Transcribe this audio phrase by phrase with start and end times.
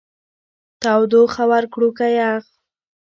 [0.81, 2.43] تودوخه ورکړو که يخ؟